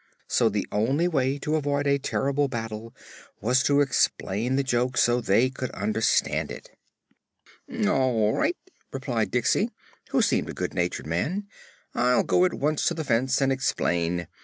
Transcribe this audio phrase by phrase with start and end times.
[0.27, 2.91] So the only way to avoid a terrible battle
[3.39, 6.71] was to explain the joke so they could understand it.
[7.87, 8.57] "All right,"
[8.91, 9.69] replied Diksey,
[10.09, 11.45] who seemed a good natured man;
[11.93, 14.27] "I'll go at once to the fence and explain.